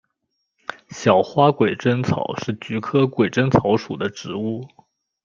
[0.89, 4.67] 小花鬼针草是菊科鬼针草属的植物。